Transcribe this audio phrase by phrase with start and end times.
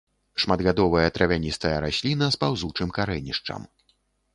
[0.43, 3.61] Шматгадовая травяністая расліна з паўзучым карэнішчам.